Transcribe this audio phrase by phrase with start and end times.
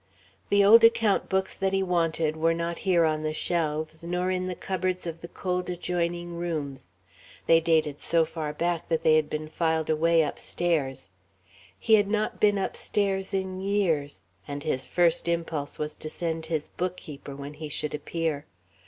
[0.49, 4.47] The old account books that he wanted were not here on the shelves, nor in
[4.47, 6.91] the cupboards of the cold adjoining rooms.
[7.45, 11.09] They dated so far back that they had been filed away upstairs.
[11.77, 16.69] He had not been upstairs in years, and his first impulse was to send his
[16.69, 18.47] bookkeeper, when he should appear.